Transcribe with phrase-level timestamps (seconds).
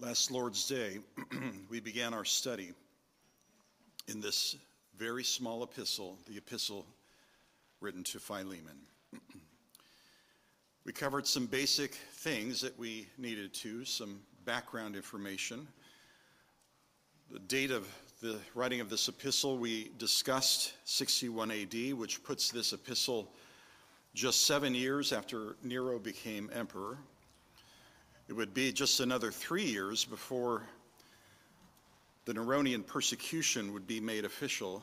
[0.00, 0.98] Last Lord's Day,
[1.70, 2.70] we began our study
[4.06, 4.54] in this
[4.96, 6.86] very small epistle, the epistle
[7.80, 8.78] written to Philemon.
[10.84, 15.66] we covered some basic things that we needed to, some background information.
[17.32, 17.88] The date of
[18.22, 23.32] the writing of this epistle, we discussed 61 AD, which puts this epistle
[24.14, 26.98] just seven years after Nero became emperor.
[28.28, 30.62] It would be just another three years before
[32.26, 34.82] the Neronian persecution would be made official,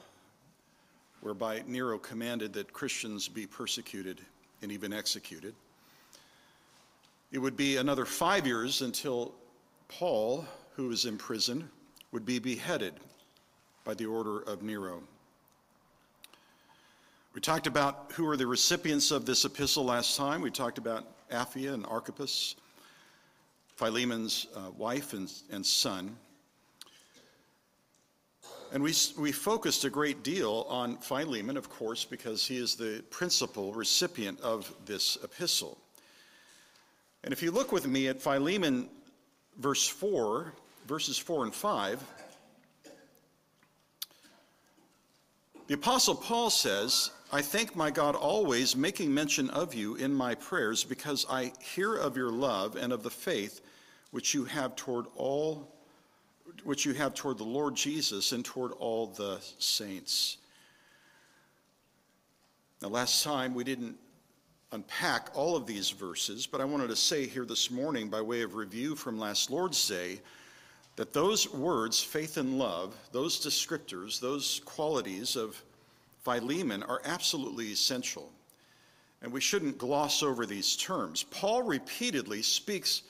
[1.22, 4.20] whereby Nero commanded that Christians be persecuted
[4.64, 5.54] and even executed.
[7.32, 9.32] It would be another five years until
[9.90, 11.70] Paul, who was in prison,
[12.12, 12.96] would be beheaded
[13.84, 15.04] by the order of Nero.
[17.36, 20.42] We talked about who are the recipients of this epistle last time.
[20.42, 22.56] We talked about Apphia and Archippus.
[23.76, 26.16] Philemon's uh, wife and, and son.
[28.72, 33.04] And we, we focused a great deal on Philemon, of course, because he is the
[33.10, 35.78] principal recipient of this epistle.
[37.24, 38.90] And if you look with me at Philemon,
[39.58, 40.54] verse 4,
[40.88, 42.04] verses 4 and 5,
[45.68, 50.36] the Apostle Paul says, I thank my God always, making mention of you in my
[50.36, 53.62] prayers, because I hear of your love and of the faith
[54.16, 55.70] which you have toward all
[56.64, 60.38] which you have toward the Lord Jesus and toward all the saints.
[62.82, 63.98] Now, last time we didn't
[64.72, 68.42] unpack all of these verses, but I wanted to say here this morning, by way
[68.42, 70.22] of review from last Lord's Day,
[70.96, 75.62] that those words, faith and love, those descriptors, those qualities of
[76.24, 78.32] Philemon are absolutely essential.
[79.22, 81.24] And we shouldn't gloss over these terms.
[81.24, 83.02] Paul repeatedly speaks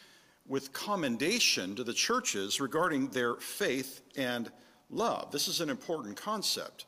[0.48, 4.52] with commendation to the churches regarding their faith and
[4.90, 5.32] love.
[5.32, 6.86] This is an important concept.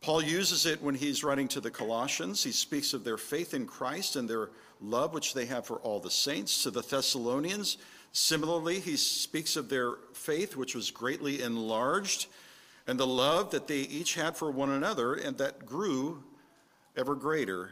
[0.00, 2.44] Paul uses it when he's writing to the Colossians.
[2.44, 4.50] He speaks of their faith in Christ and their
[4.80, 6.62] love which they have for all the saints.
[6.62, 7.78] To the Thessalonians,
[8.12, 12.26] similarly, he speaks of their faith which was greatly enlarged
[12.86, 16.22] and the love that they each had for one another and that grew
[16.96, 17.70] ever greater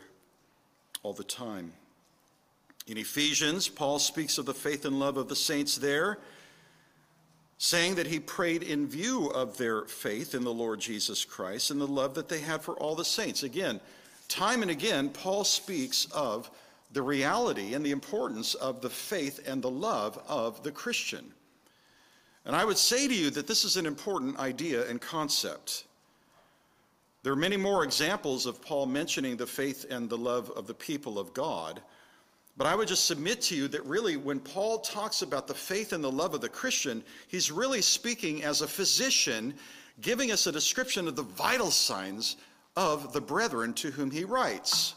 [1.02, 1.72] all the time.
[2.86, 6.18] In Ephesians, Paul speaks of the faith and love of the saints there,
[7.58, 11.80] saying that he prayed in view of their faith in the Lord Jesus Christ and
[11.80, 13.42] the love that they had for all the saints.
[13.42, 13.80] Again,
[14.28, 16.50] time and again, Paul speaks of
[16.92, 21.32] the reality and the importance of the faith and the love of the Christian.
[22.44, 25.84] And I would say to you that this is an important idea and concept.
[27.24, 30.74] There are many more examples of Paul mentioning the faith and the love of the
[30.74, 31.82] people of God.
[32.56, 35.92] But I would just submit to you that really, when Paul talks about the faith
[35.92, 39.54] and the love of the Christian, he's really speaking as a physician,
[40.00, 42.36] giving us a description of the vital signs
[42.74, 44.94] of the brethren to whom he writes.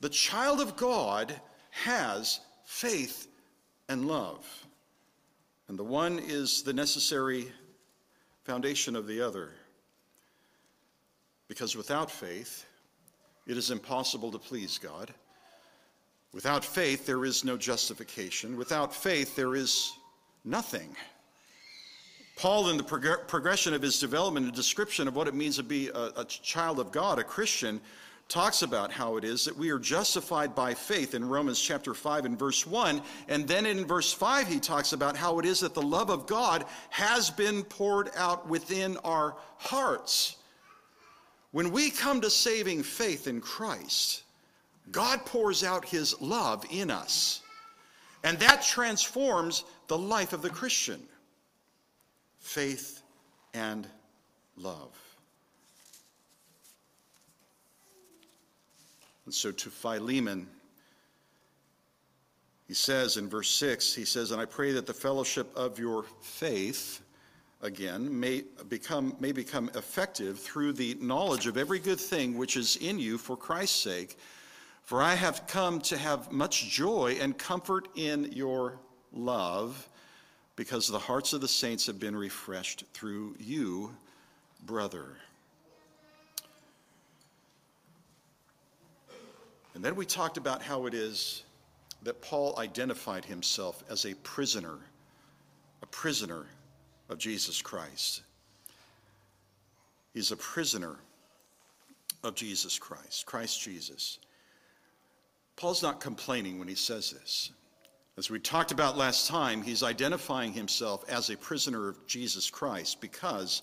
[0.00, 3.28] The child of God has faith
[3.88, 4.44] and love,
[5.68, 7.52] and the one is the necessary
[8.42, 9.50] foundation of the other.
[11.46, 12.66] Because without faith,
[13.46, 15.12] it is impossible to please God.
[16.32, 18.56] Without faith, there is no justification.
[18.56, 19.92] Without faith, there is
[20.44, 20.96] nothing.
[22.36, 25.62] Paul, in the prog- progression of his development and description of what it means to
[25.62, 27.80] be a, a child of God, a Christian,
[28.28, 32.24] talks about how it is that we are justified by faith in Romans chapter 5
[32.24, 33.02] and verse 1.
[33.28, 36.26] And then in verse 5, he talks about how it is that the love of
[36.26, 40.36] God has been poured out within our hearts.
[41.50, 44.22] When we come to saving faith in Christ,
[44.90, 47.42] God pours out his love in us.
[48.24, 51.02] And that transforms the life of the Christian
[52.38, 53.02] faith
[53.54, 53.86] and
[54.56, 54.98] love.
[59.24, 60.48] And so to Philemon,
[62.66, 66.04] he says in verse 6, he says, And I pray that the fellowship of your
[66.20, 67.02] faith,
[67.60, 72.76] again, may become, may become effective through the knowledge of every good thing which is
[72.76, 74.18] in you for Christ's sake
[74.82, 78.78] for I have come to have much joy and comfort in your
[79.12, 79.88] love,
[80.54, 83.94] because the hearts of the saints have been refreshed through you,
[84.66, 85.16] brother.
[89.74, 91.44] And then we talked about how it is
[92.02, 94.76] that Paul identified himself as a prisoner,
[95.82, 96.44] a prisoner
[97.08, 98.22] of Jesus Christ.
[100.12, 100.96] He's a prisoner
[102.22, 104.18] of Jesus Christ, Christ Jesus.
[105.56, 107.50] Paul's not complaining when he says this.
[108.18, 113.00] As we talked about last time, he's identifying himself as a prisoner of Jesus Christ
[113.00, 113.62] because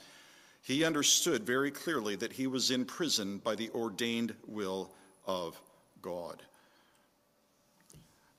[0.62, 4.92] he understood very clearly that he was in prison by the ordained will
[5.26, 5.60] of
[6.02, 6.42] God.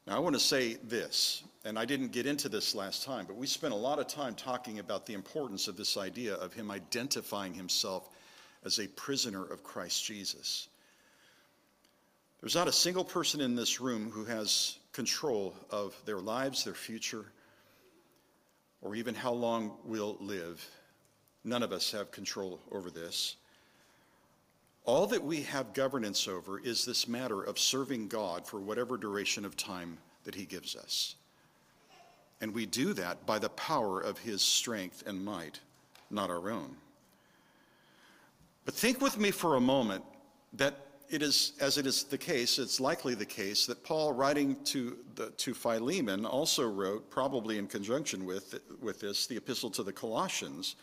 [0.06, 3.36] Now, I want to say this, and I didn't get into this last time, but
[3.36, 6.70] we spent a lot of time talking about the importance of this idea of him
[6.70, 8.08] identifying himself
[8.64, 10.68] as a prisoner of Christ Jesus.
[12.40, 16.74] There's not a single person in this room who has control of their lives, their
[16.74, 17.26] future,
[18.80, 20.66] or even how long we'll live.
[21.44, 23.36] None of us have control over this.
[24.86, 29.44] All that we have governance over is this matter of serving God for whatever duration
[29.44, 31.16] of time that He gives us.
[32.40, 35.60] And we do that by the power of His strength and might,
[36.10, 36.74] not our own.
[38.64, 40.04] But think with me for a moment
[40.54, 44.56] that it is, as it is the case, it's likely the case that Paul, writing
[44.66, 49.82] to, the, to Philemon, also wrote, probably in conjunction with, with this, the epistle to
[49.82, 50.76] the Colossians.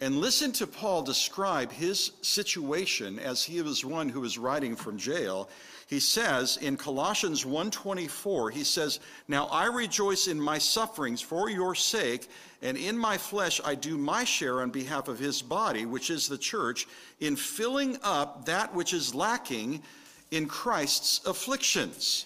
[0.00, 4.96] And listen to Paul describe his situation as he was one who was writing from
[4.96, 5.48] jail.
[5.92, 8.98] He says in Colossians 1:24, he says,
[9.28, 12.30] "Now I rejoice in my sufferings for your sake,
[12.62, 16.28] and in my flesh I do my share on behalf of his body, which is
[16.28, 16.88] the church,
[17.20, 19.82] in filling up that which is lacking
[20.30, 22.24] in Christ's afflictions."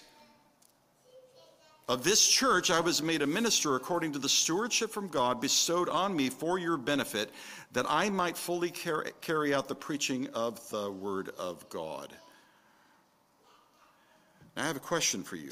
[1.89, 5.89] Of this church I was made a minister according to the stewardship from God bestowed
[5.89, 7.33] on me for your benefit,
[7.73, 12.15] that I might fully carry out the preaching of the word of God.
[14.57, 15.51] Now, I have a question for you.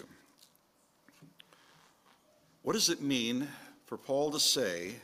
[2.64, 3.48] What does it mean
[3.86, 4.96] for Paul to say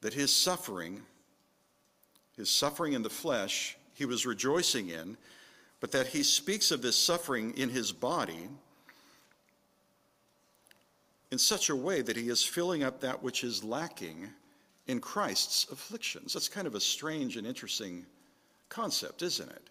[0.00, 1.02] that his suffering,
[2.36, 5.16] his suffering in the flesh, he was rejoicing in,
[5.80, 8.48] but that he speaks of this suffering in his body
[11.32, 14.28] in such a way that he is filling up that which is lacking
[14.86, 16.34] in Christ's afflictions?
[16.34, 18.06] That's kind of a strange and interesting
[18.68, 19.70] concept, isn't it?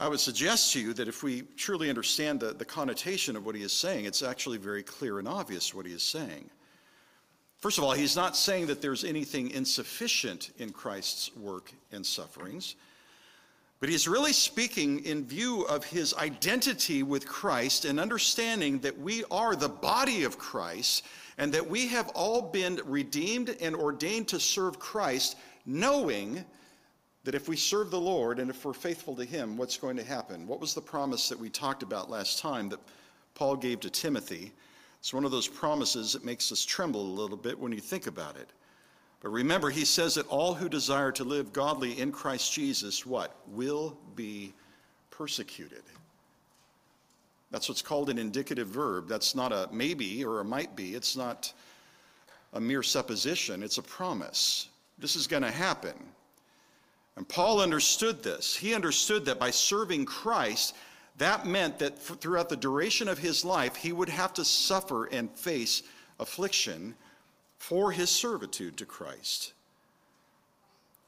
[0.00, 3.54] I would suggest to you that if we truly understand the, the connotation of what
[3.54, 6.48] he is saying, it's actually very clear and obvious what he is saying.
[7.58, 12.76] First of all, he's not saying that there's anything insufficient in Christ's work and sufferings,
[13.78, 19.24] but he's really speaking in view of his identity with Christ and understanding that we
[19.30, 21.04] are the body of Christ
[21.36, 25.36] and that we have all been redeemed and ordained to serve Christ,
[25.66, 26.46] knowing
[27.24, 30.04] that if we serve the Lord and if we're faithful to Him, what's going to
[30.04, 30.46] happen?
[30.46, 32.80] What was the promise that we talked about last time that
[33.34, 34.52] Paul gave to Timothy?
[34.98, 38.06] It's one of those promises that makes us tremble a little bit when you think
[38.06, 38.50] about it.
[39.20, 43.36] But remember, he says that all who desire to live godly in Christ Jesus, what?
[43.48, 44.54] Will be
[45.10, 45.82] persecuted.
[47.50, 49.08] That's what's called an indicative verb.
[49.08, 50.94] That's not a maybe or a might be.
[50.94, 51.52] It's not
[52.52, 54.68] a mere supposition, it's a promise.
[54.98, 55.94] This is going to happen.
[57.20, 58.56] And Paul understood this.
[58.56, 60.74] He understood that by serving Christ,
[61.18, 65.30] that meant that throughout the duration of his life, he would have to suffer and
[65.32, 65.82] face
[66.18, 66.94] affliction
[67.58, 69.52] for his servitude to Christ.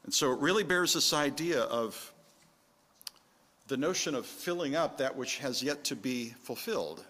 [0.03, 2.13] And so it really bears this idea of
[3.67, 7.03] the notion of filling up that which has yet to be fulfilled.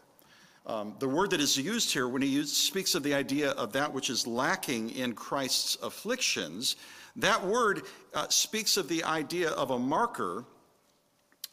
[0.65, 3.74] Um, the word that is used here when he use, speaks of the idea of
[3.74, 6.77] that which is lacking in Christ's afflictions
[7.17, 10.46] that word uh, speaks of the idea of a marker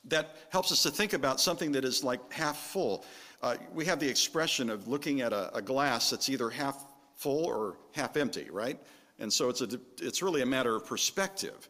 [0.06, 3.04] that helps us to think about something that is like half full.
[3.42, 6.86] Uh, we have the expression of looking at a, a, glass that's either half
[7.16, 8.78] full or half empty, right?
[9.18, 9.68] And so it's, a,
[10.00, 11.68] it's really a matter of perspective.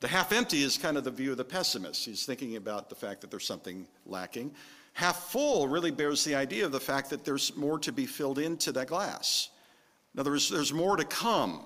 [0.00, 2.04] The half empty is kind of the view of the pessimist.
[2.04, 4.52] He's thinking about the fact that there's something lacking.
[4.94, 8.38] Half full really bears the idea of the fact that there's more to be filled
[8.38, 9.50] into that glass.
[10.14, 11.64] In other words, there's more to come.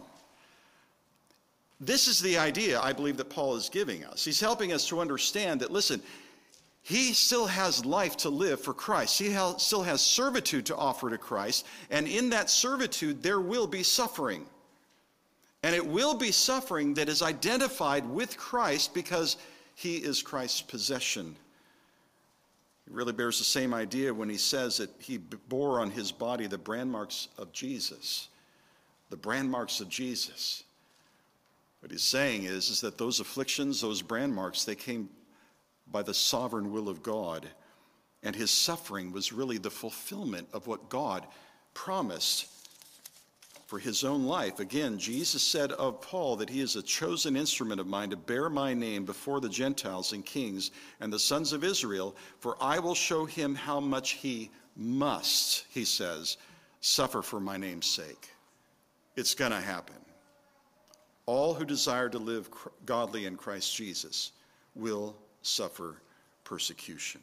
[1.78, 4.24] This is the idea I believe that Paul is giving us.
[4.24, 6.00] He's helping us to understand that, listen,
[6.82, 9.18] he still has life to live for Christ.
[9.18, 11.66] He still has servitude to offer to Christ.
[11.90, 14.46] And in that servitude, there will be suffering.
[15.62, 19.36] And it will be suffering that is identified with Christ because
[19.74, 21.34] he is Christ's possession.
[22.86, 26.46] He really bears the same idea when he says that he bore on his body
[26.46, 28.28] the brand marks of Jesus.
[29.10, 30.62] The brand marks of Jesus.
[31.86, 35.08] What he's saying is, is that those afflictions, those brand marks, they came
[35.86, 37.46] by the sovereign will of God.
[38.24, 41.24] And his suffering was really the fulfillment of what God
[41.74, 42.48] promised
[43.68, 44.58] for his own life.
[44.58, 48.50] Again, Jesus said of Paul that he is a chosen instrument of mine to bear
[48.50, 52.96] my name before the Gentiles and kings and the sons of Israel, for I will
[52.96, 56.36] show him how much he must, he says,
[56.80, 58.30] suffer for my name's sake.
[59.14, 59.94] It's going to happen.
[61.26, 62.48] All who desire to live
[62.84, 64.32] godly in Christ Jesus
[64.74, 65.96] will suffer
[66.44, 67.20] persecution.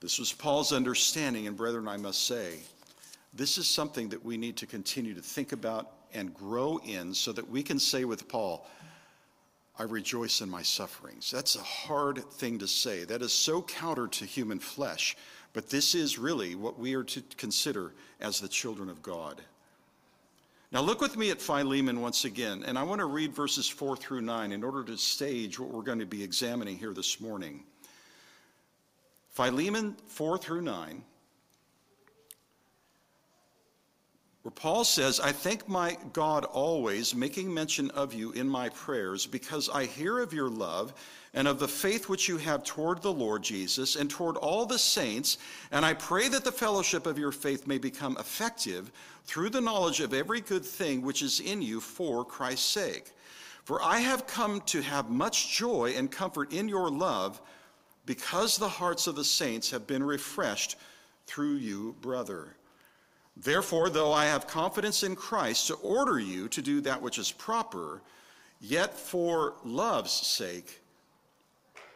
[0.00, 2.58] This was Paul's understanding, and brethren, I must say,
[3.34, 7.32] this is something that we need to continue to think about and grow in so
[7.32, 8.66] that we can say with Paul,
[9.78, 11.30] I rejoice in my sufferings.
[11.30, 13.04] That's a hard thing to say.
[13.04, 15.16] That is so counter to human flesh.
[15.52, 19.42] But this is really what we are to consider as the children of God.
[20.72, 23.96] Now, look with me at Philemon once again, and I want to read verses 4
[23.96, 27.62] through 9 in order to stage what we're going to be examining here this morning.
[29.30, 31.04] Philemon 4 through 9
[34.46, 39.26] where Paul says, I thank my God always, making mention of you in my prayers,
[39.26, 40.94] because I hear of your love
[41.34, 44.78] and of the faith which you have toward the Lord Jesus and toward all the
[44.78, 45.38] saints,
[45.72, 48.92] and I pray that the fellowship of your faith may become effective
[49.24, 53.10] through the knowledge of every good thing which is in you for Christ's sake.
[53.64, 57.40] For I have come to have much joy and comfort in your love,
[58.04, 60.76] because the hearts of the saints have been refreshed
[61.26, 62.54] through you, brother.
[63.36, 67.30] Therefore, though I have confidence in Christ to order you to do that which is
[67.30, 68.00] proper,
[68.60, 70.80] yet for love's sake,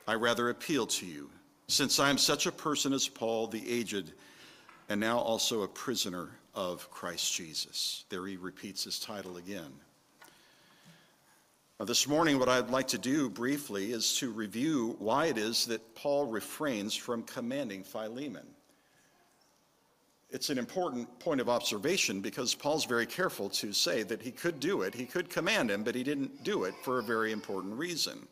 [0.07, 1.31] I rather appeal to you,
[1.67, 4.13] since I am such a person as Paul the aged,
[4.91, 8.05] and now also a prisoner of Christ Jesus.
[8.11, 9.73] There he repeats his title again.
[11.79, 15.65] Now, this morning, what I'd like to do briefly is to review why it is
[15.67, 18.47] that Paul refrains from commanding Philemon
[20.33, 24.61] it's an important point of observation because Paul's very careful to say that he could
[24.61, 27.75] do it, he could command him, but he didn't do it for a very important
[27.75, 28.27] reason.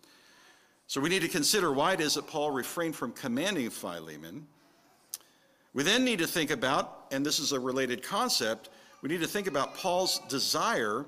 [0.86, 4.46] So we need to consider why it is that Paul refrained from commanding Philemon.
[5.74, 8.70] We then need to think about, and this is a related concept,
[9.02, 11.04] we need to think about Paul's desire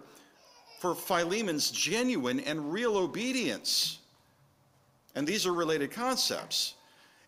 [0.81, 3.99] for Philemon's genuine and real obedience.
[5.15, 6.75] And these are related concepts.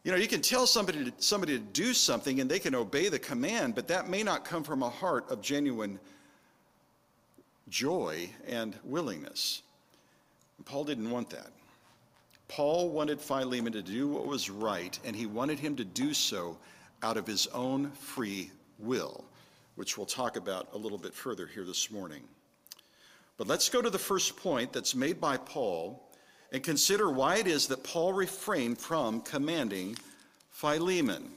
[0.05, 3.09] You know, you can tell somebody to, somebody to do something and they can obey
[3.09, 6.01] the command, but that may not come from a heart of genuine
[7.69, 9.63] joy and willingness.
[10.59, 11.51] And Paul didn't want that.
[12.49, 16.59] Paul wanted Philemon to do what was right, and he wanted him to do so
[17.03, 19.25] out of his own free will,
[19.77, 22.23] which we'll talk about a little bit further here this morning.
[23.39, 26.03] But let's go to the first point that's made by Paul
[26.53, 29.97] and consider why it is that Paul refrained from commanding
[30.51, 31.31] Philemon.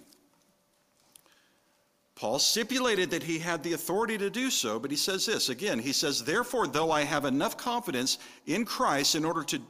[2.15, 5.79] Paul stipulated that he had the authority to do so, but he says this again.
[5.79, 9.61] He says, "Therefore, though I have enough confidence in Christ in order to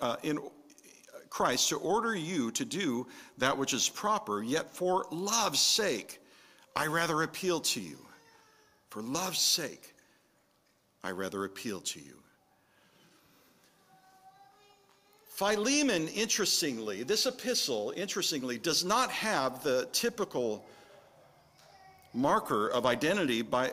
[0.00, 0.38] uh, in
[1.30, 3.06] Christ to order you to do
[3.38, 6.20] that which is proper, yet for love's sake,
[6.74, 7.98] I rather appeal to you.
[8.90, 9.94] For love's sake,
[11.02, 12.23] I rather appeal to you."
[15.34, 20.64] Philemon, interestingly, this epistle, interestingly, does not have the typical
[22.12, 23.72] marker of identity by,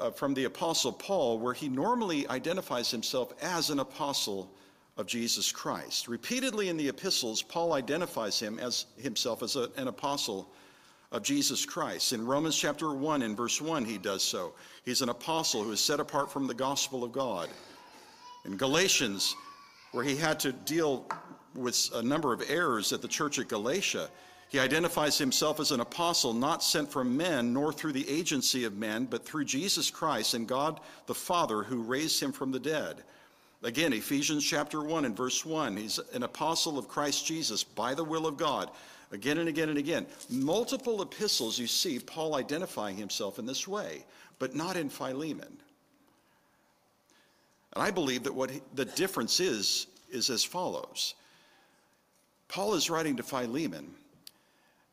[0.00, 4.48] uh, from the Apostle Paul, where he normally identifies himself as an apostle
[4.96, 6.06] of Jesus Christ.
[6.06, 10.52] Repeatedly in the epistles, Paul identifies him as himself as a, an apostle
[11.10, 12.12] of Jesus Christ.
[12.12, 14.52] In Romans chapter 1 and verse 1, he does so.
[14.84, 17.48] He's an apostle who is set apart from the gospel of God.
[18.44, 19.34] In Galatians,
[19.92, 21.06] where he had to deal
[21.54, 24.08] with a number of errors at the church at Galatia.
[24.48, 28.76] He identifies himself as an apostle not sent from men, nor through the agency of
[28.76, 33.02] men, but through Jesus Christ and God the Father who raised him from the dead.
[33.62, 38.04] Again, Ephesians chapter 1 and verse 1, he's an apostle of Christ Jesus by the
[38.04, 38.70] will of God.
[39.12, 40.06] Again and again and again.
[40.30, 44.04] Multiple epistles you see Paul identifying himself in this way,
[44.38, 45.61] but not in Philemon.
[47.74, 51.14] And I believe that what he, the difference is, is as follows.
[52.48, 53.94] Paul is writing to Philemon,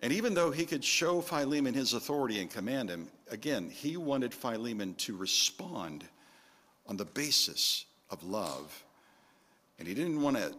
[0.02, 4.34] and even though he could show Philemon his authority and command him, again, he wanted
[4.34, 6.06] Philemon to respond
[6.88, 8.84] on the basis of love.
[9.78, 10.54] And he didn't want to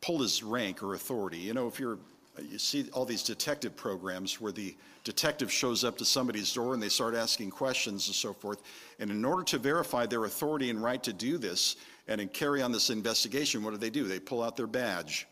[0.00, 1.38] pull his rank or authority.
[1.38, 1.98] You know, if you're
[2.42, 6.82] you see all these detective programs where the detective shows up to somebody's door and
[6.82, 8.62] they start asking questions and so forth.
[8.98, 11.76] And in order to verify their authority and right to do this
[12.08, 14.04] and carry on this investigation, what do they do?
[14.04, 15.26] They pull out their badge.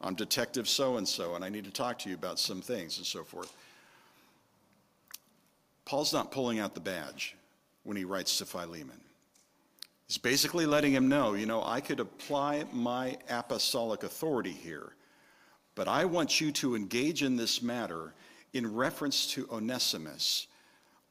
[0.00, 2.98] I'm Detective so and so, and I need to talk to you about some things
[2.98, 3.52] and so forth.
[5.84, 7.36] Paul's not pulling out the badge.
[7.88, 9.00] when he writes to Philemon.
[10.08, 14.92] He's basically letting him know, you know, I could apply my apostolic authority here,
[15.78, 18.12] but I want you to engage in this matter
[18.52, 20.48] in reference to Onesimus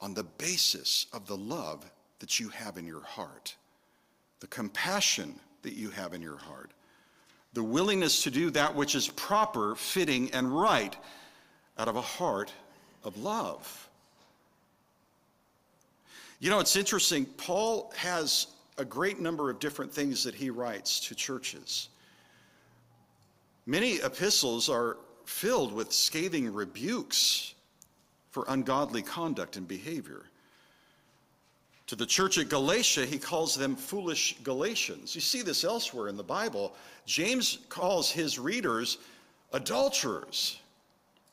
[0.01, 3.55] on the basis of the love that you have in your heart,
[4.41, 6.71] the compassion that you have in your heart,
[7.53, 10.97] the willingness to do that which is proper, fitting, and right
[11.77, 12.51] out of a heart
[13.05, 13.89] of love.
[16.41, 17.23] You know, it's interesting.
[17.23, 18.47] Paul has
[18.77, 21.87] a great number of different things that he writes to churches.
[23.67, 24.95] Many epistles are
[25.25, 27.53] filled with scathing rebukes
[28.31, 30.23] for ungodly conduct and behavior.
[31.87, 35.13] To the church at Galatia, he calls them foolish Galatians.
[35.15, 36.73] You see this elsewhere in the Bible.
[37.05, 38.99] James calls his readers
[39.51, 40.59] adulterers.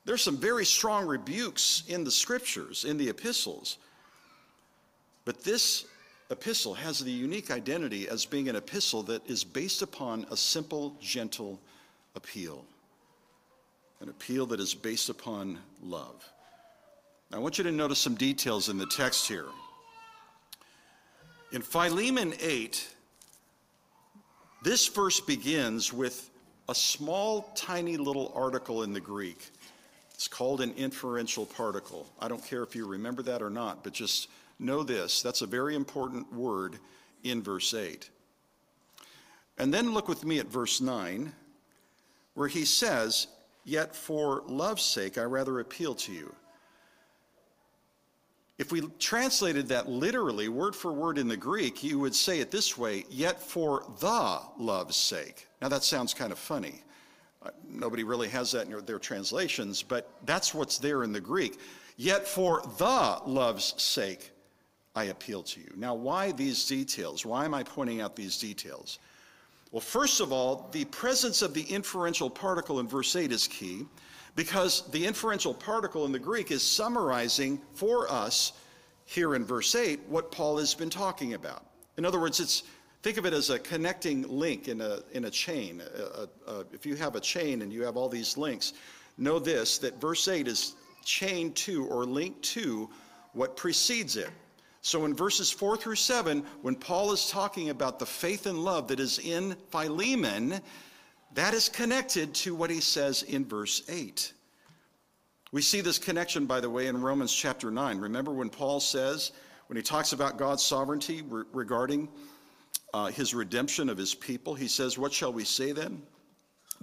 [0.05, 3.79] There's some very strong rebukes in the scriptures, in the epistles.
[5.25, 5.87] But this
[6.31, 10.97] epistle has the unique identity as being an epistle that is based upon a simple,
[11.01, 11.61] gentle
[12.15, 12.65] appeal.
[14.01, 16.29] An appeal that is based upon love.
[17.31, 19.47] Now, I want you to notice some details in the text here.
[21.53, 22.89] In Philemon 8,
[24.63, 26.31] this verse begins with
[26.69, 29.51] a small, tiny little article in the Greek.
[30.15, 32.07] It's called an inferential particle.
[32.21, 34.29] I don't care if you remember that or not, but just
[34.59, 36.79] know this that's a very important word
[37.25, 38.09] in verse 8.
[39.59, 41.33] And then look with me at verse 9,
[42.35, 43.29] where he says,
[43.65, 46.35] Yet for love's sake I rather appeal to you.
[48.57, 52.51] If we translated that literally, word for word in the Greek, you would say it
[52.51, 55.49] this way Yet for the love's sake.
[55.63, 56.83] Now that sounds kind of funny.
[57.43, 61.59] Uh, nobody really has that in their translations, but that's what's there in the Greek.
[61.97, 64.31] Yet for the love's sake,
[64.95, 65.73] I appeal to you.
[65.77, 67.27] Now, why these details?
[67.27, 68.99] Why am I pointing out these details?
[69.75, 73.87] Well, first of all, the presence of the inferential particle in verse 8 is key
[74.37, 78.53] because the inferential particle in the Greek is summarizing for us
[79.05, 81.67] here in verse 8 what Paul has been talking about.
[81.97, 82.63] In other words, it's
[83.03, 85.83] think of it as a connecting link in a, in a chain.
[85.99, 88.75] A, a, if you have a chain and you have all these links,
[89.19, 92.89] know this that verse 8 is chained to or linked to
[93.33, 94.31] what precedes it.
[94.85, 98.89] So in verses 4 through 7, when Paul is talking about the faith and love
[98.89, 100.61] that is in Philemon,
[101.33, 104.31] that is connected to what he says in verse 8.
[105.53, 107.99] We see this connection, by the way, in Romans chapter 9.
[107.99, 109.33] Remember when Paul says,
[109.69, 112.11] when he talks about God's sovereignty re- regarding
[112.93, 116.03] uh, his redemption of his people, he says, What shall we say then?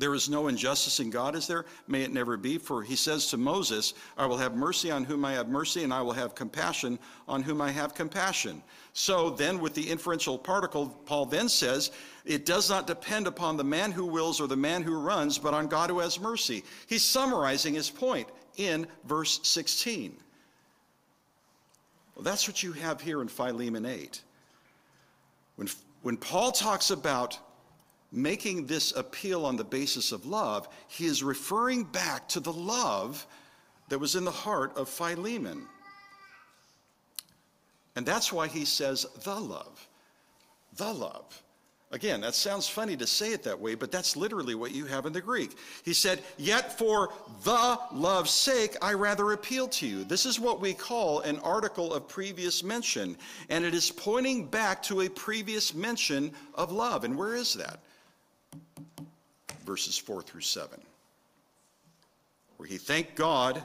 [0.02, 1.64] There is no injustice in God, is there?
[1.88, 2.58] May it never be.
[2.58, 5.94] For he says to Moses, I will have mercy on whom I have mercy, and
[5.94, 8.64] I will have compassion on whom I have compassion.
[8.94, 11.92] So then, with the inferential particle, Paul then says,
[12.26, 15.54] it does not depend upon the man who wills or the man who runs, but
[15.54, 16.64] on God who has mercy.
[16.88, 20.18] He's summarizing his point in verse 16.
[22.16, 24.20] Well, that's what you have here in Philemon 8.
[25.58, 25.68] When,
[26.02, 27.38] when Paul talks about
[28.12, 33.26] making this appeal on the basis of love, he is referring back to the love
[33.90, 35.68] that was in the heart of Philemon.
[37.96, 39.88] And that's why he says the love.
[40.78, 41.42] The love.
[41.94, 45.06] Again, that sounds funny to say it that way, but that's literally what you have
[45.06, 45.58] in the Greek.
[45.84, 47.12] He said, Yet for
[47.44, 50.06] the love's sake, I rather appeal to you.
[50.06, 53.18] This is what we call an article of previous mention,
[53.50, 57.04] and it is pointing back to a previous mention of love.
[57.04, 57.82] And where is that?
[59.66, 60.82] Verses 4 through 7,
[62.58, 63.62] where he thanked God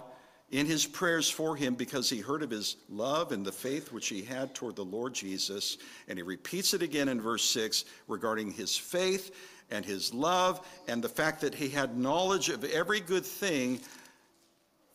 [0.51, 4.09] in his prayers for him because he heard of his love and the faith which
[4.09, 5.79] he had toward the Lord Jesus.
[6.09, 9.35] And he repeats it again in verse 6 regarding his faith
[9.71, 13.81] and his love and the fact that he had knowledge of every good thing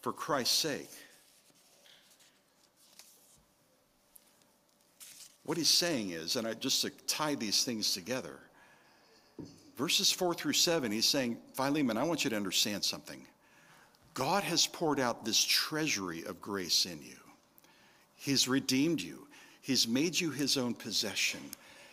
[0.02, 0.90] for Christ's sake.
[5.44, 8.40] What he's saying is, and I, just to tie these things together,
[9.78, 13.26] verses 4 through 7, he's saying, Philemon, I want you to understand something.
[14.14, 17.18] God has poured out this treasury of grace in you.
[18.16, 19.28] He's redeemed you.
[19.62, 21.40] He's made you his own possession.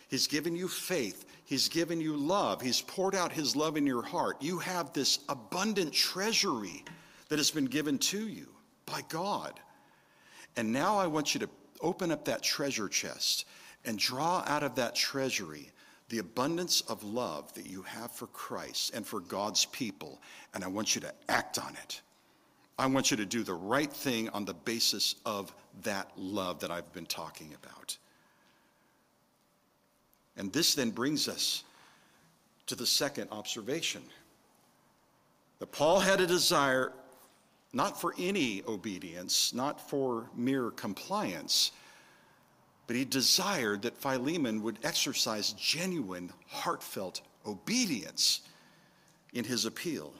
[0.08, 1.26] He's given you faith.
[1.44, 2.60] He's given you love.
[2.60, 4.42] He's poured out his love in your heart.
[4.42, 6.84] You have this abundant treasury
[7.28, 8.48] that has been given to you
[8.86, 9.60] by God.
[10.56, 11.48] And now I want you to
[11.80, 13.44] open up that treasure chest
[13.84, 15.70] and draw out of that treasury
[16.08, 20.20] the abundance of love that you have for Christ and for God's people,
[20.54, 22.00] and I want you to act on it.
[22.78, 26.70] I want you to do the right thing on the basis of that love that
[26.70, 27.96] I've been talking about.
[30.36, 31.64] And this then brings us
[32.66, 34.02] to the second observation
[35.58, 36.92] that Paul had a desire
[37.72, 41.72] not for any obedience, not for mere compliance,
[42.88, 48.40] but he desired that Philemon would exercise genuine, heartfelt obedience
[49.34, 50.14] in his appeal.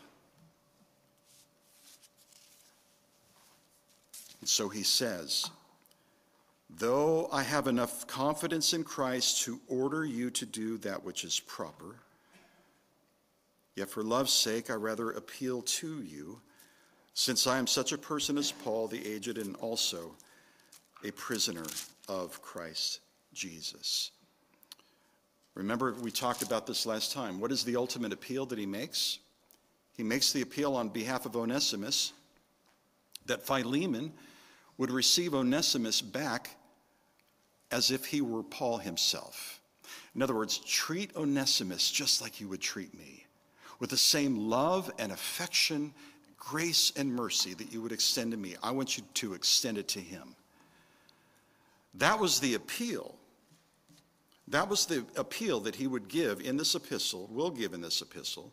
[4.41, 5.51] And so he says,
[6.69, 11.41] Though I have enough confidence in Christ to order you to do that which is
[11.41, 11.97] proper,
[13.77, 16.43] yet for love's sake I rather appeal to you,
[17.15, 20.15] since I am such a person as Paul the aged and also
[21.03, 21.65] a prisoner
[22.09, 23.01] of Christ
[23.33, 24.11] Jesus.
[25.55, 27.41] Remember, we talked about this last time.
[27.41, 29.19] What is the ultimate appeal that he makes?
[29.97, 32.13] He makes the appeal on behalf of Onesimus
[33.27, 34.13] that Philemon
[34.79, 36.51] would receive Onesimus back
[37.71, 39.61] as if he were Paul himself.
[40.15, 43.27] In other words, treat Onesimus just like you would treat me,
[43.79, 45.93] with the same love and affection,
[46.37, 48.55] grace and mercy that you would extend to me.
[48.63, 50.35] I want you to extend it to him.
[51.99, 53.15] That was the appeal.
[54.49, 58.01] That was the appeal that he would give in this epistle, will give in this
[58.01, 58.53] epistle.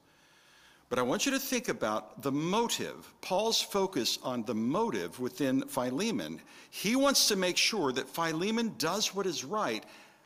[0.89, 5.61] But I want you to think about the motive, Paul's focus on the motive within
[5.67, 6.41] Philemon.
[6.69, 9.83] He wants to make sure that Philemon does what is right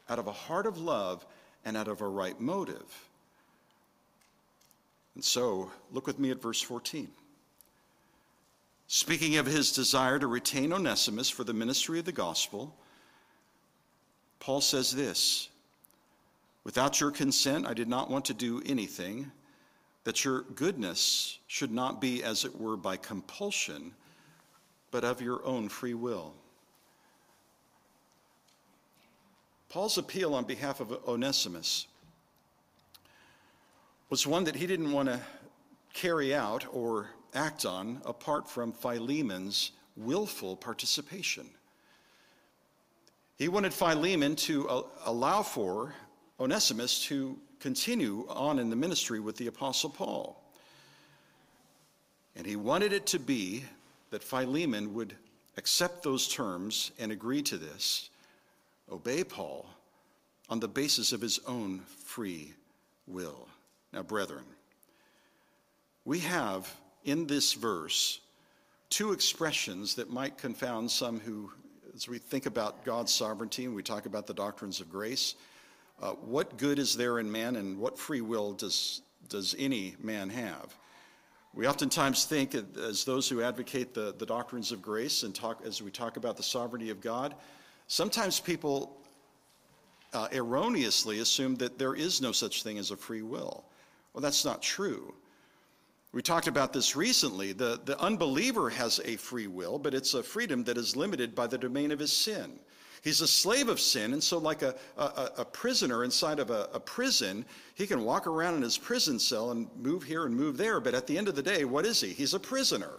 [0.10, 1.26] out of a heart of love
[1.64, 3.10] and out of a right motive.
[5.16, 7.10] And so, look with me at verse 14.
[8.88, 12.76] Speaking of his desire to retain Onesimus for the ministry of the gospel,
[14.40, 15.50] Paul says this
[16.64, 19.32] Without your consent, I did not want to do anything
[20.04, 23.94] that your goodness should not be, as it were, by compulsion,
[24.92, 26.34] but of your own free will.
[29.70, 31.86] Paul's appeal on behalf of Onesimus
[34.10, 35.20] was one that he didn't want to
[35.94, 41.48] carry out or act on apart from Philemon's willful participation.
[43.40, 45.96] He wanted Philemon to uh, allow for
[46.42, 50.44] Onesimus to continue on in the ministry with the Apostle Paul.
[52.36, 53.64] And he wanted it to be
[54.12, 55.16] that Philemon would
[55.56, 58.10] accept those terms and agree to this,
[58.92, 59.66] obey Paul
[60.50, 62.54] on the basis of his own free
[63.08, 63.48] will.
[63.94, 64.44] Now, brethren,
[66.04, 66.70] we have
[67.06, 68.20] in this verse
[68.90, 71.52] two expressions that might confound some who,
[71.96, 75.36] as we think about God's sovereignty and we talk about the doctrines of grace,
[76.02, 80.30] uh, what good is there in man and what free will does, does any man
[80.30, 80.76] have?
[81.54, 85.82] We oftentimes think, as those who advocate the, the doctrines of grace and talk, as
[85.82, 87.36] we talk about the sovereignty of God,
[87.88, 88.98] sometimes people
[90.14, 93.66] uh, erroneously assume that there is no such thing as a free will.
[94.14, 95.14] Well, that's not true.
[96.12, 97.54] We talked about this recently.
[97.54, 101.46] The, the unbeliever has a free will, but it's a freedom that is limited by
[101.46, 102.60] the domain of his sin.
[103.04, 106.68] He's a slave of sin, and so, like a, a, a prisoner inside of a,
[106.74, 107.46] a, prison,
[107.76, 110.94] he can walk around in his prison cell and move here and move there, but
[110.94, 112.10] at the end of the day, what is he?
[112.10, 112.92] He's a prisoner.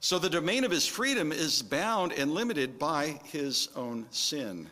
[0.00, 4.68] So, the domain of his freedom is bound and limited by his own sin.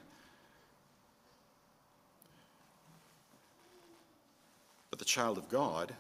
[4.90, 5.94] But the child of God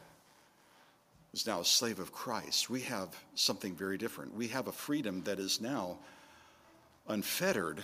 [1.32, 2.68] is now a slave of Christ.
[2.68, 4.34] We have something very different.
[4.34, 5.98] We have a freedom that is now
[7.08, 7.82] unfettered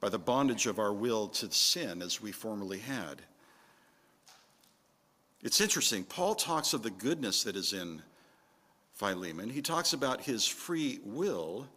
[0.00, 3.22] by the bondage of our will to sin as we formerly had.
[5.42, 6.04] It's interesting.
[6.04, 8.02] Paul talks of the goodness that is in
[8.94, 9.50] Philemon.
[9.50, 11.68] He talks about his free will.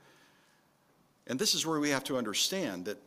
[1.28, 2.98] And this is where we have to understand that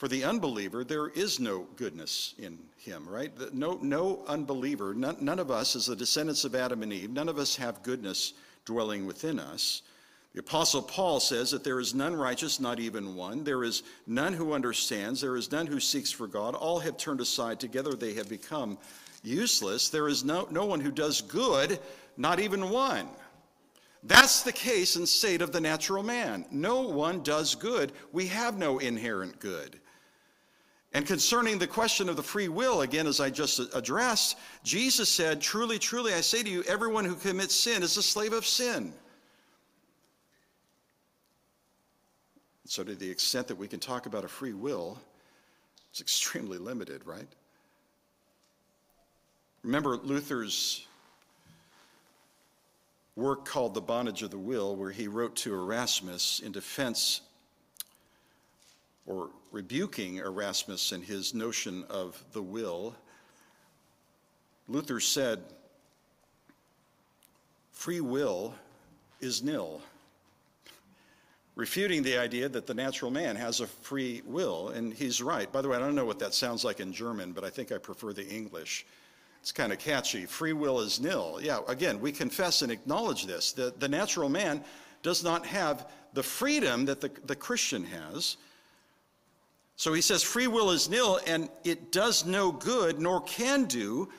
[0.00, 3.30] for the unbeliever, there is no goodness in him, right?
[3.52, 7.28] No, no unbeliever, none, none of us, as the descendants of Adam and Eve, none
[7.28, 8.32] of us have goodness
[8.64, 9.82] dwelling within us.
[10.32, 13.44] The Apostle Paul says that there is none righteous, not even one.
[13.44, 15.20] There is none who understands.
[15.20, 16.54] There is none who seeks for God.
[16.54, 17.60] All have turned aside.
[17.60, 18.78] Together they have become
[19.22, 19.90] useless.
[19.90, 21.78] There is no, no one who does good,
[22.16, 23.06] not even one.
[24.02, 26.46] That's the case and state of the natural man.
[26.50, 27.92] No one does good.
[28.12, 29.78] We have no inherent good.
[30.92, 35.40] And concerning the question of the free will, again, as I just addressed, Jesus said,
[35.40, 38.92] Truly, truly, I say to you, everyone who commits sin is a slave of sin.
[42.64, 44.98] So, to the extent that we can talk about a free will,
[45.90, 47.28] it's extremely limited, right?
[49.62, 50.86] Remember Luther's
[53.14, 57.20] work called The Bondage of the Will, where he wrote to Erasmus in defense
[59.06, 62.94] or rebuking Erasmus and his notion of the will,
[64.68, 65.40] Luther said,
[67.72, 68.54] Free will
[69.20, 69.80] is nil,
[71.56, 75.50] refuting the idea that the natural man has a free will, and he's right.
[75.50, 77.72] By the way, I don't know what that sounds like in German, but I think
[77.72, 78.86] I prefer the English.
[79.40, 80.26] It's kind of catchy.
[80.26, 81.40] Free will is nil.
[81.42, 83.52] Yeah, again, we confess and acknowledge this.
[83.52, 84.62] The, the natural man
[85.02, 88.36] does not have the freedom that the, the Christian has.
[89.80, 94.10] So he says free will is nil, and it does no good, nor can do,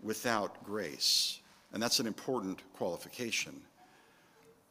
[0.00, 1.40] without grace.
[1.72, 3.60] And that's an important qualification.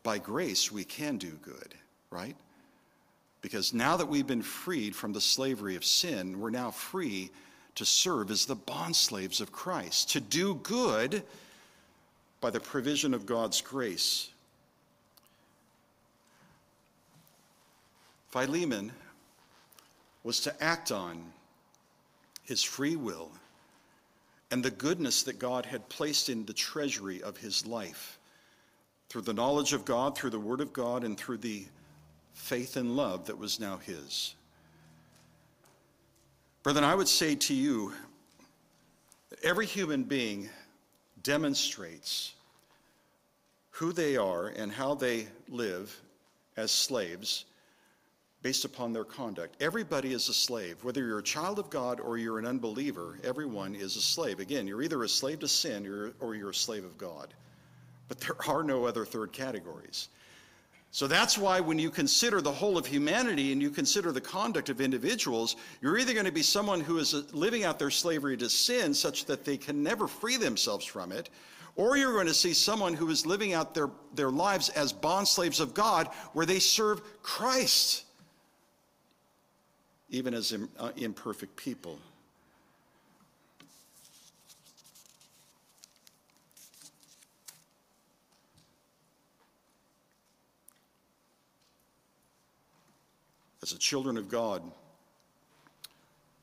[0.01, 1.75] By grace, we can do good,
[2.09, 2.37] right?
[3.41, 7.29] Because now that we've been freed from the slavery of sin, we're now free
[7.75, 11.21] to serve as the bondslaves of Christ, to do good
[12.39, 14.29] by the provision of God's grace.
[18.29, 18.93] Philemon
[20.23, 21.31] was to act on
[22.43, 23.31] his free will
[24.51, 28.19] and the goodness that God had placed in the treasury of his life
[29.09, 31.65] through the knowledge of God, through the Word of God, and through the
[32.33, 34.35] faith and love that was now his.
[36.63, 37.93] Brethren, I would say to you
[39.29, 40.49] that every human being
[41.23, 42.33] demonstrates
[43.71, 45.99] who they are and how they live
[46.57, 47.45] as slaves
[48.43, 49.55] based upon their conduct.
[49.61, 50.83] Everybody is a slave.
[50.83, 54.39] Whether you're a child of God or you're an unbeliever, everyone is a slave.
[54.39, 57.33] Again, you're either a slave to sin or you're a slave of God.
[58.09, 60.09] But there are no other third categories.
[60.91, 64.69] So that's why when you consider the whole of humanity and you consider the conduct
[64.69, 68.37] of individuals, you're either going to be someone who is uh, living out their slavery
[68.37, 71.31] to sin such that they can never free themselves from it,
[71.75, 75.27] or you're going to see someone who is living out their, their lives as bond
[75.27, 78.03] slaves of God where they serve Christ,
[80.13, 81.97] even as uh, imperfect people.
[93.63, 94.61] as the children of God,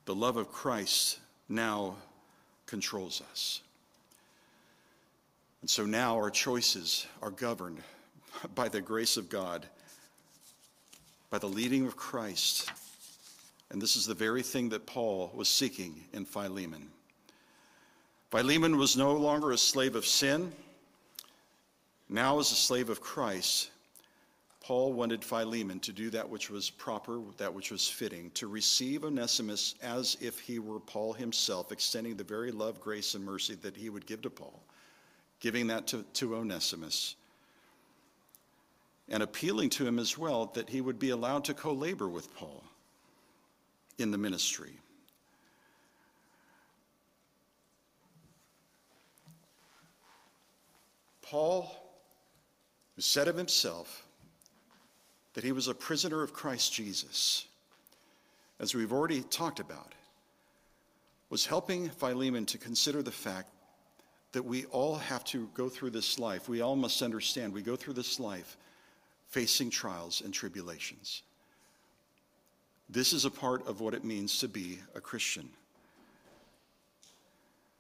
[0.07, 1.19] the love of Christ
[1.51, 1.97] now
[2.65, 3.61] controls us.
[5.61, 7.83] And so now our choices are governed
[8.55, 9.67] by the grace of God,
[11.29, 12.73] by the leading of Christ.
[13.71, 16.91] And this is the very thing that Paul was seeking in Philemon.
[18.31, 20.53] Philemon was no longer a slave of sin,
[22.09, 23.71] now is a slave of Christ
[24.61, 29.05] Paul wanted Philemon to do that which was proper, that which was fitting, to receive
[29.05, 33.77] Onesimus as if he were Paul himself, extending the very love, grace, and mercy that
[33.77, 34.63] he would give to Paul,
[35.41, 37.17] giving that to, to Onesimus,
[39.09, 42.33] and appealing to him as well that he would be allowed to co labor with
[42.37, 42.63] Paul
[43.99, 44.73] in the ministry.
[51.23, 51.71] Paul,
[52.99, 54.05] said of himself,
[55.35, 57.47] that he was a prisoner of Christ Jesus,
[58.59, 59.95] as we've already talked about,
[61.31, 63.49] was helping Philemon to consider the fact
[64.33, 66.49] that we all have to go through this life.
[66.49, 68.57] We all must understand we go through this life
[69.29, 71.23] facing trials and tribulations.
[72.93, 75.49] This is a part of what it means to be a Christian.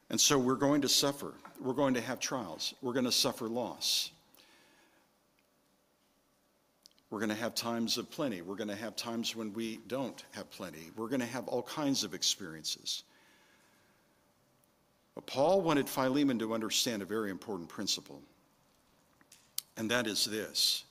[0.08, 1.34] And so we're going to suffer.
[1.60, 2.74] We're going to have trials.
[2.80, 4.12] We're going to suffer loss.
[7.10, 8.40] We're going to have times of plenty.
[8.40, 10.90] We're going to have times when we don't have plenty.
[10.96, 13.02] We're going to have all kinds of experiences.
[15.16, 18.22] But Paul wanted Philemon to understand a very important principle,
[19.76, 20.84] and that is this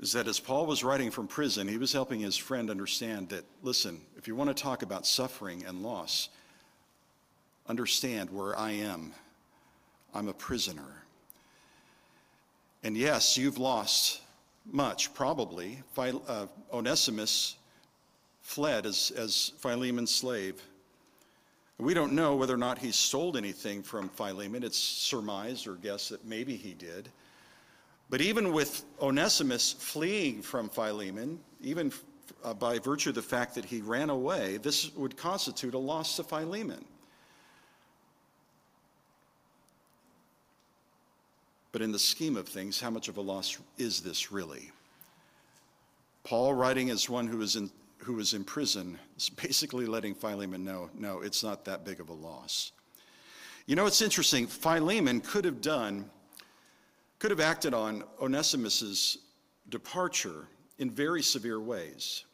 [0.00, 3.44] is that as Paul was writing from prison, he was helping his friend understand that,
[3.62, 6.28] listen, if you want to talk about suffering and loss,
[7.66, 9.12] understand where I am.
[10.12, 11.04] I'm a prisoner.
[12.82, 14.20] And yes, you've lost
[14.70, 15.82] much, probably.
[15.96, 17.56] Uh, Onesimus
[18.42, 20.60] fled as, as Philemon's slave.
[21.78, 24.62] We don't know whether or not he stole anything from Philemon.
[24.62, 27.08] It's surmised or guessed that maybe he did.
[28.10, 31.92] But even with Onesimus fleeing from Philemon, even
[32.44, 36.16] uh, by virtue of the fact that he ran away, this would constitute a loss
[36.16, 36.84] to Philemon.
[41.72, 44.70] But in the scheme of things, how much of a loss is this really?
[46.22, 50.64] Paul, writing as one who is in, who is in prison, is basically letting Philemon
[50.64, 52.70] know no, it's not that big of a loss.
[53.66, 54.46] You know, it's interesting.
[54.46, 56.08] Philemon could have done,
[57.18, 59.18] could have acted on Onesimus's
[59.68, 60.48] departure
[60.78, 62.24] in very severe ways.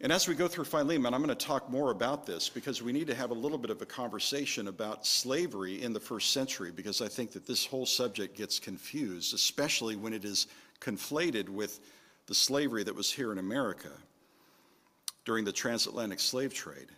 [0.00, 2.92] And as we go through Philemon, I'm going to talk more about this because we
[2.92, 6.70] need to have a little bit of a conversation about slavery in the first century
[6.70, 10.48] because I think that this whole subject gets confused, especially when it is
[10.80, 11.80] conflated with
[12.26, 13.90] the slavery that was here in America
[15.24, 16.88] during the transatlantic slave trade.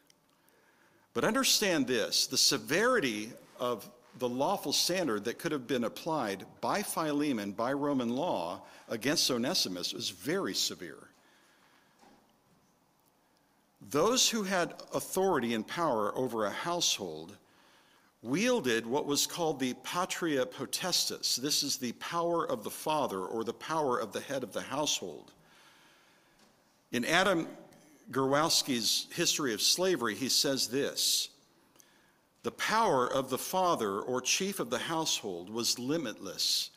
[1.15, 6.83] But understand this the severity of the lawful standard that could have been applied by
[6.83, 11.09] Philemon, by Roman law, against Onesimus was very severe.
[13.91, 17.37] Those who had authority and power over a household
[18.23, 21.37] wielded what was called the patria potestas.
[21.37, 24.61] This is the power of the father or the power of the head of the
[24.61, 25.33] household.
[26.91, 27.47] In Adam
[28.11, 31.29] Gurowski's History of Slavery, he says this
[32.49, 36.71] The power of the father or chief of the household was limitless.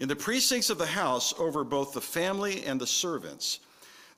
[0.00, 3.60] In the precincts of the house, over both the family and the servants,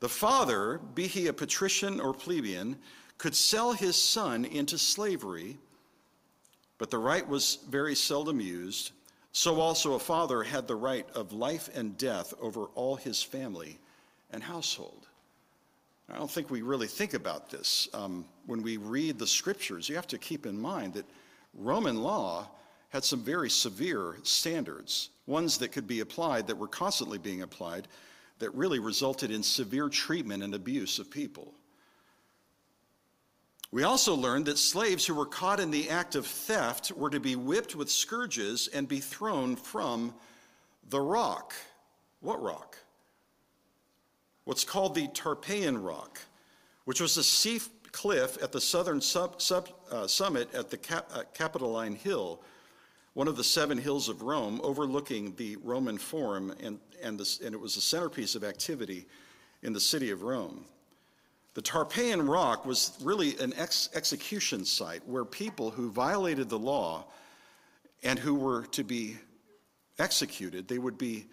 [0.01, 2.79] the father, be he a patrician or plebeian,
[3.19, 5.59] could sell his son into slavery,
[6.79, 8.93] but the right was very seldom used.
[9.33, 13.79] So also a father had the right of life and death over all his family
[14.33, 15.09] and household.
[16.13, 17.89] I don't think we really think about this.
[17.95, 21.07] Um, when we read the scriptures, you have to keep in mind that
[21.55, 22.49] Roman law
[22.91, 27.89] had some very severe standards, ones that could be applied, that were constantly being applied,
[28.39, 31.55] that really resulted in severe treatment and abuse of people.
[33.73, 37.19] We also learned that slaves who were caught in the act of theft were to
[37.19, 40.15] be whipped with scourges and be thrown from
[40.91, 41.55] the rock.
[42.21, 42.79] What rock?
[44.45, 46.21] What's called the Tarpeian Rock,
[46.85, 47.61] which was a sea
[47.93, 52.41] cliff at the southern sub, sub, uh, summit at the Cap, uh, Capitoline Hill,
[53.15, 57.61] one of the seven hills of Rome, overlooking the Roman Forum, and, and, and it
[57.61, 59.07] was the centerpiece of activity
[59.63, 60.65] in the city of Rome.
[61.55, 67.05] The Tarpeian Rock was really an ex- execution site where people who violated the law
[68.03, 69.17] and who were to be
[70.01, 71.27] executed, they would be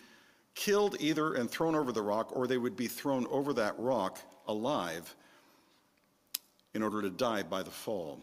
[0.56, 4.20] killed either and thrown over the rock, or they would be thrown over that rock
[4.48, 5.16] alive
[6.74, 8.20] in order to die by the fall.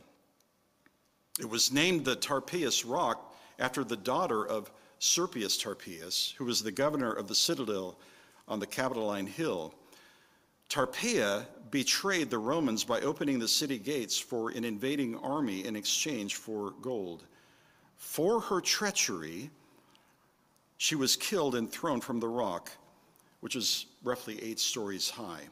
[1.38, 6.72] It was named the Tarpeius Rock after the daughter of Servius Tarpeius, who was the
[6.72, 7.98] governor of the citadel
[8.48, 9.74] on the Capitoline Hill.
[10.68, 16.34] Tarpeia betrayed the Romans by opening the city gates for an invading army in exchange
[16.34, 17.24] for gold.
[17.96, 19.50] For her treachery,
[20.78, 22.70] she was killed and thrown from the rock,
[23.40, 25.42] which is roughly eight stories high.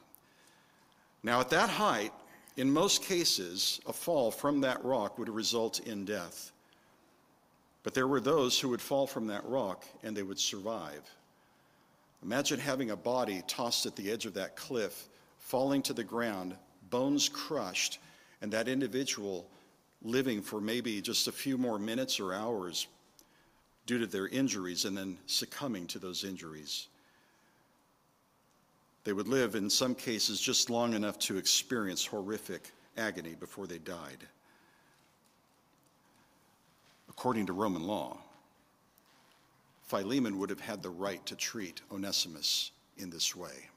[1.22, 2.12] Now, at that height,
[2.56, 6.52] in most cases, a fall from that rock would result in death.
[7.82, 11.02] But there were those who would fall from that rock and they would survive.
[12.22, 15.08] Imagine having a body tossed at the edge of that cliff,
[15.38, 16.56] falling to the ground,
[16.90, 17.98] bones crushed,
[18.40, 19.46] and that individual
[20.02, 22.86] living for maybe just a few more minutes or hours
[23.86, 26.88] due to their injuries and then succumbing to those injuries.
[29.04, 33.78] They would live, in some cases, just long enough to experience horrific agony before they
[33.78, 34.26] died
[37.16, 38.18] according to Roman law,
[39.84, 43.70] Philemon would have had the right to treat Onesimus in this way.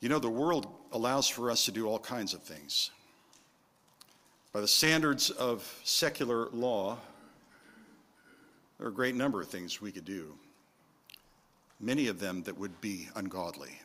[0.00, 2.92] You know, the world allows for us to do all kinds of things.
[4.52, 6.98] By the standards of secular law,
[8.78, 10.34] there are a great number of things we could do,
[11.80, 13.78] many of them that would be ungodly.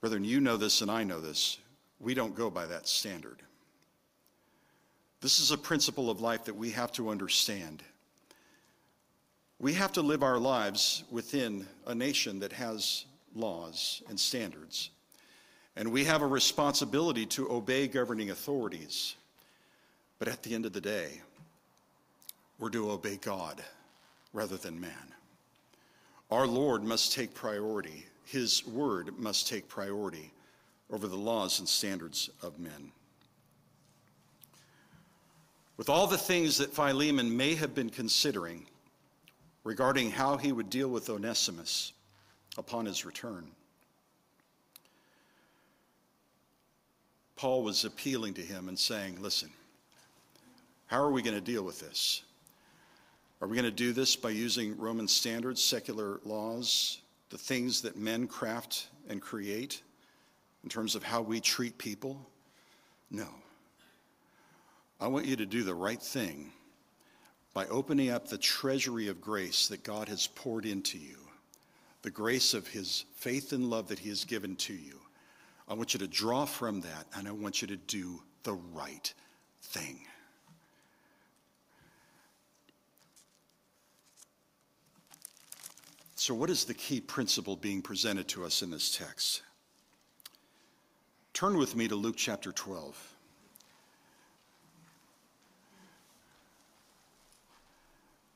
[0.00, 1.58] Brethren, you know this and I know this.
[2.00, 3.40] We don't go by that standard.
[5.20, 7.82] This is a principle of life that we have to understand.
[9.58, 14.90] We have to live our lives within a nation that has laws and standards.
[15.76, 19.14] And we have a responsibility to obey governing authorities.
[20.18, 21.22] But at the end of the day,
[22.64, 23.62] we're to obey God
[24.32, 25.12] rather than man.
[26.30, 30.32] Our Lord must take priority, His word must take priority
[30.90, 32.90] over the laws and standards of men.
[35.76, 38.64] With all the things that Philemon may have been considering
[39.62, 41.92] regarding how he would deal with Onesimus
[42.56, 43.46] upon his return,
[47.36, 49.50] Paul was appealing to him and saying, Listen,
[50.86, 52.22] how are we going to deal with this?
[53.44, 57.94] Are we going to do this by using Roman standards, secular laws, the things that
[57.94, 59.82] men craft and create
[60.62, 62.26] in terms of how we treat people?
[63.10, 63.28] No.
[64.98, 66.52] I want you to do the right thing
[67.52, 71.18] by opening up the treasury of grace that God has poured into you,
[72.00, 74.98] the grace of His faith and love that He has given to you.
[75.68, 79.12] I want you to draw from that, and I want you to do the right
[79.60, 80.00] thing.
[86.26, 89.42] So, what is the key principle being presented to us in this text?
[91.34, 93.14] Turn with me to Luke chapter 12.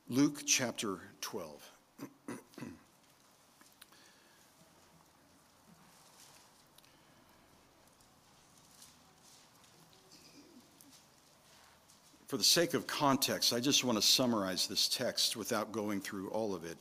[0.07, 1.71] Luke chapter 12.
[12.27, 16.29] For the sake of context, I just want to summarize this text without going through
[16.29, 16.77] all of it.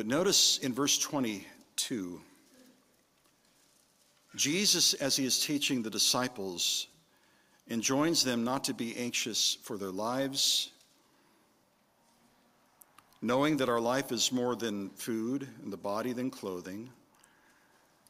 [0.00, 2.22] But notice in verse 22,
[4.34, 6.86] Jesus, as he is teaching the disciples,
[7.68, 10.70] enjoins them not to be anxious for their lives,
[13.20, 16.88] knowing that our life is more than food and the body than clothing.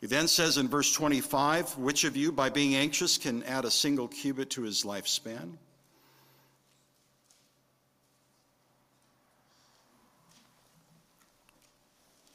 [0.01, 3.71] He then says in verse 25, Which of you, by being anxious, can add a
[3.73, 5.57] single cubit to his lifespan?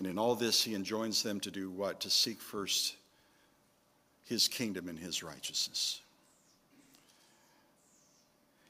[0.05, 2.01] And in all this, he enjoins them to do what?
[2.01, 2.95] To seek first
[4.23, 5.99] his kingdom and his righteousness.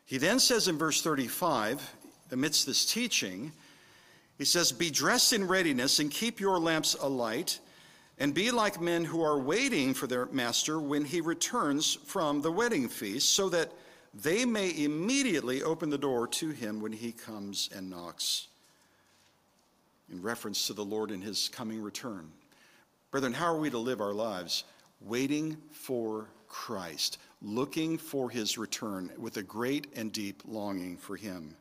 [0.05, 1.93] He then says in verse 35,
[2.31, 3.51] amidst this teaching,
[4.37, 7.59] he says, Be dressed in readiness and keep your lamps alight,
[8.17, 12.51] and be like men who are waiting for their master when he returns from the
[12.51, 13.73] wedding feast, so that
[14.13, 18.47] they may immediately open the door to him when he comes and knocks.
[20.11, 22.31] In reference to the Lord and his coming return.
[23.11, 24.65] Brethren, how are we to live our lives?
[25.01, 31.55] Waiting for Christ, looking for his return with a great and deep longing for him.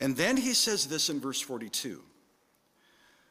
[0.00, 2.02] And then he says this in verse 42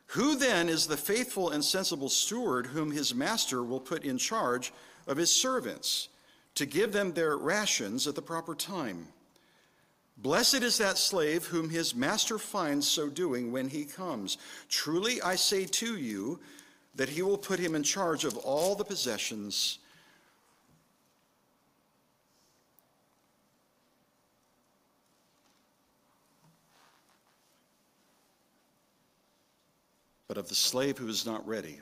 [0.07, 4.71] Who then is the faithful and sensible steward whom his master will put in charge
[5.07, 6.09] of his servants
[6.55, 9.07] to give them their rations at the proper time?
[10.21, 14.37] Blessed is that slave whom his master finds so doing when he comes.
[14.67, 16.41] Truly I say to you
[16.95, 19.79] that he will put him in charge of all the possessions
[30.27, 31.79] but of the slave who is not ready.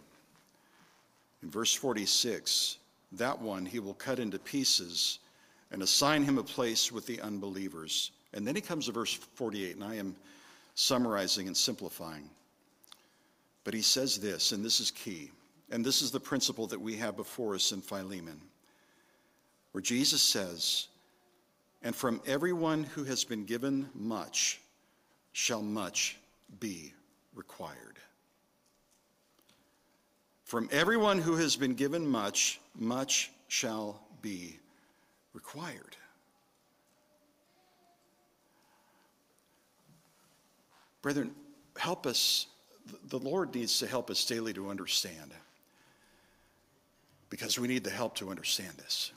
[1.42, 2.78] In verse 46,
[3.14, 5.20] that one he will cut into pieces
[5.72, 8.12] and assign him a place with the unbelievers.
[8.34, 10.16] And then he comes to verse 48, and I am
[10.76, 12.30] summarizing and simplifying.
[13.64, 15.32] But he says this, and this is key,
[15.72, 18.40] and this is the principle that we have before us in Philemon,
[19.72, 20.88] where Jesus says,
[21.82, 24.62] And from everyone who has been given much
[25.34, 26.18] shall much
[26.60, 26.94] be
[27.36, 27.98] required.
[30.46, 34.58] From everyone who has been given much, much shall be
[35.34, 35.98] required.
[41.02, 41.32] Brethren,
[41.78, 42.48] help us.
[43.10, 45.32] The Lord needs to help us daily to understand
[47.30, 49.12] because we need the help to understand this.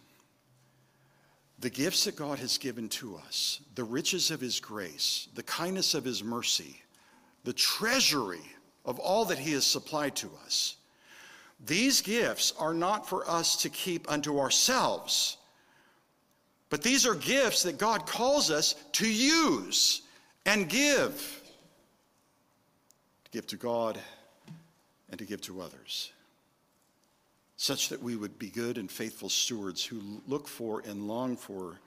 [1.61, 5.95] The gifts that God has given to us, the riches of His grace, the kindness
[5.95, 6.83] of His mercy,
[7.45, 8.41] the treasury
[8.85, 10.77] of all that He has supplied to us
[11.67, 15.37] these gifts are not for us to keep unto ourselves,
[16.71, 20.03] but these are gifts that God calls us to use
[20.47, 21.40] and give.
[23.33, 23.99] Give to God
[25.09, 26.13] and to give to others,
[27.57, 31.81] such that we would be good and faithful stewards who look for and long for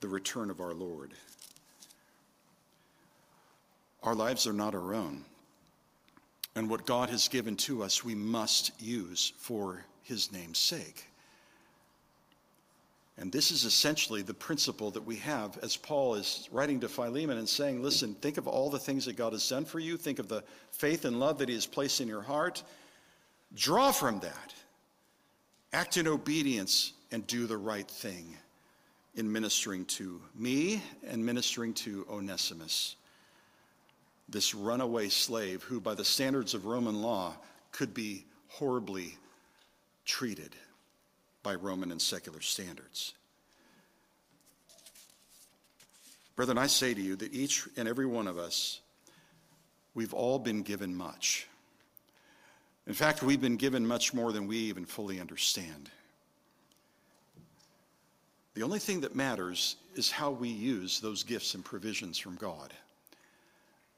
[0.00, 1.12] the return of our Lord.
[4.02, 5.24] Our lives are not our own.
[6.54, 11.07] And what God has given to us, we must use for his name's sake.
[13.18, 17.38] And this is essentially the principle that we have as Paul is writing to Philemon
[17.38, 19.96] and saying, listen, think of all the things that God has done for you.
[19.96, 22.62] Think of the faith and love that he has placed in your heart.
[23.54, 24.54] Draw from that.
[25.72, 28.36] Act in obedience and do the right thing
[29.16, 32.94] in ministering to me and ministering to Onesimus
[34.28, 37.34] this runaway slave who, by the standards of Roman law,
[37.72, 39.16] could be horribly
[40.04, 40.54] treated
[41.48, 43.14] by Roman and secular standards.
[46.36, 48.80] Brethren, I say to you that each and every one of us,
[49.94, 51.46] we've all been given much.
[52.86, 55.88] In fact, we've been given much more than we even fully understand.
[58.52, 62.74] The only thing that matters is how we use those gifts and provisions from God.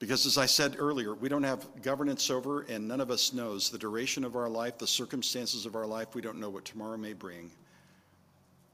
[0.01, 3.69] Because as I said earlier, we don't have governance over, and none of us knows
[3.69, 6.15] the duration of our life, the circumstances of our life.
[6.15, 7.51] We don't know what tomorrow may bring.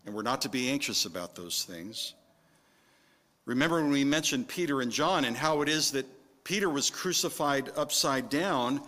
[0.06, 2.14] And we're not to be anxious about those things.
[3.44, 6.06] Remember when we mentioned Peter and John and how it is that
[6.44, 8.80] Peter was crucified upside down.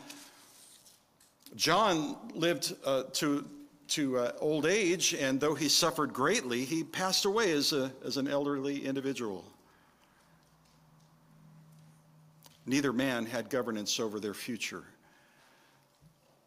[1.57, 3.45] John lived uh, to,
[3.89, 8.16] to uh, old age, and though he suffered greatly, he passed away as, a, as
[8.16, 9.45] an elderly individual.
[12.69, 14.85] Neither man had governance over their future.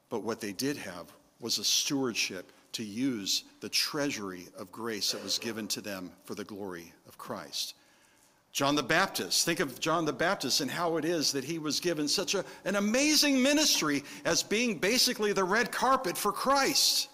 [0.09, 5.23] But what they did have was a stewardship to use the treasury of grace that
[5.23, 7.73] was given to them for the glory of Christ.
[8.51, 9.45] John the Baptist.
[9.45, 12.45] Think of John the Baptist and how it is that he was given such a,
[12.65, 17.09] an amazing ministry as being basically the red carpet for Christ.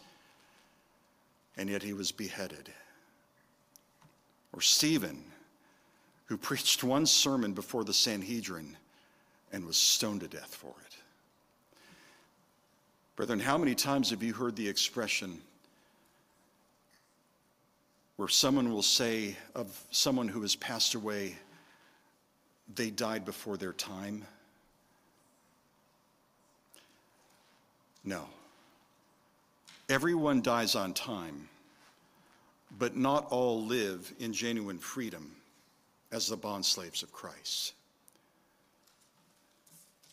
[1.55, 2.69] And yet he was beheaded.
[4.51, 5.23] Or Stephen,
[6.25, 8.75] who preached one sermon before the Sanhedrin
[9.51, 10.97] and was stoned to death for it.
[13.15, 15.39] Brethren, how many times have you heard the expression
[18.17, 21.35] where someone will say of someone who has passed away,
[22.75, 24.23] they died before their time?
[28.03, 28.25] No.
[29.89, 31.49] Everyone dies on time,
[32.77, 35.35] but not all live in genuine freedom
[36.11, 37.73] as the bond slaves of Christ.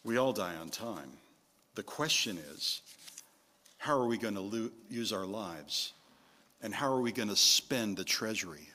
[0.05, 1.11] We all die on time.
[1.74, 2.82] The question is,
[3.78, 5.94] how are we going to lo- use our lives?
[6.62, 8.68] And how are we going to spend the treasury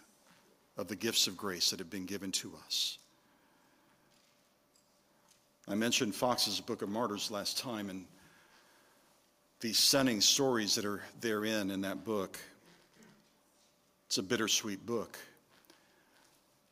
[0.78, 2.98] of the gifts of grace that have been given to us?
[5.68, 8.06] I mentioned Fox's Book of Martyrs last time, and
[9.60, 12.40] these stunning stories that are therein in that book.
[14.08, 15.20] It's a bittersweet book.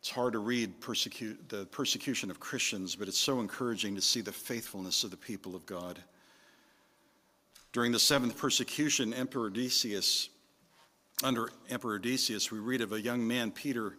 [0.08, 4.22] It's hard to read persecute, the persecution of Christians, but it's so encouraging to see
[4.22, 6.02] the faithfulness of the people of God.
[7.74, 10.30] During the seventh persecution, Emperor Decius,
[11.26, 13.98] under Emperor Decius, we read of a young man, Peter,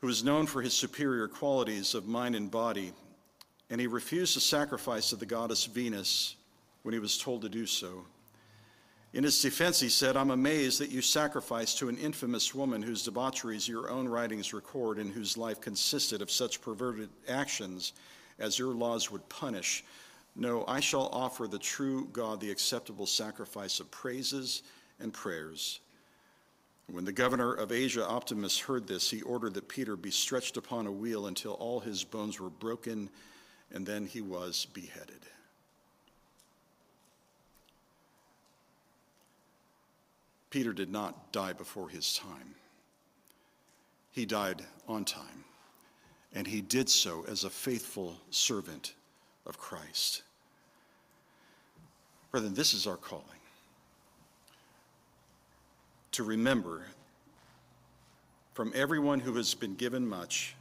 [0.00, 2.92] who was known for his superior qualities of mind and body,
[3.70, 6.34] and he refused the sacrifice of the goddess Venus
[6.82, 8.06] when he was told to do so.
[9.12, 13.02] In his defense, he said, I'm amazed that you sacrificed to an infamous woman whose
[13.02, 17.92] debaucheries your own writings record and whose life consisted of such perverted actions
[18.38, 19.84] as your laws would punish.
[20.36, 24.62] No, I shall offer the true God the acceptable sacrifice of praises
[25.00, 25.80] and prayers.
[26.86, 30.86] When the governor of Asia, Optimus, heard this, he ordered that Peter be stretched upon
[30.86, 33.10] a wheel until all his bones were broken,
[33.72, 35.20] and then he was beheaded.
[40.50, 42.54] Peter did not die before his time.
[44.10, 45.44] He died on time,
[46.34, 48.94] and he did so as a faithful servant
[49.46, 50.22] of Christ.
[52.30, 53.24] Brethren, this is our calling
[56.12, 56.82] to remember
[58.54, 60.56] from everyone who has been given much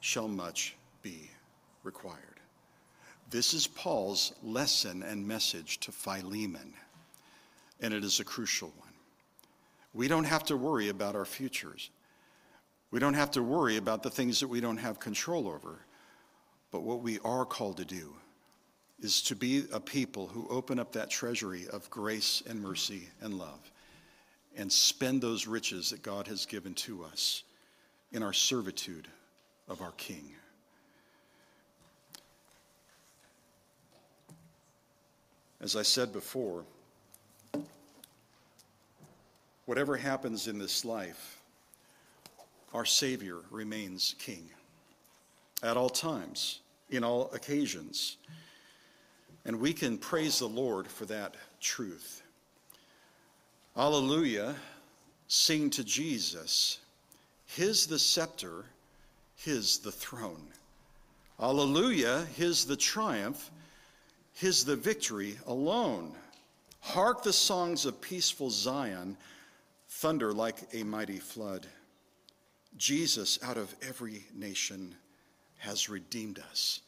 [0.00, 1.30] shall much be
[1.82, 2.18] required.
[3.30, 6.72] This is Paul's lesson and message to Philemon,
[7.80, 8.87] and it is a crucial one.
[9.92, 11.90] We don't have to worry about our futures.
[12.90, 15.80] We don't have to worry about the things that we don't have control over.
[16.70, 18.14] But what we are called to do
[19.00, 23.34] is to be a people who open up that treasury of grace and mercy and
[23.34, 23.70] love
[24.56, 27.44] and spend those riches that God has given to us
[28.12, 29.06] in our servitude
[29.68, 30.32] of our King.
[35.60, 36.64] As I said before,
[39.68, 41.42] Whatever happens in this life,
[42.72, 44.48] our Savior remains King
[45.62, 48.16] at all times, in all occasions.
[49.44, 52.22] And we can praise the Lord for that truth.
[53.76, 54.56] Alleluia,
[55.26, 56.78] sing to Jesus.
[57.44, 58.64] His the scepter,
[59.36, 60.48] his the throne.
[61.38, 63.50] Alleluia, his the triumph,
[64.32, 66.12] his the victory alone.
[66.80, 69.14] Hark the songs of peaceful Zion
[69.98, 71.66] thunder like a mighty flood.
[72.76, 74.94] Jesus, out of every nation,
[75.56, 76.82] has redeemed us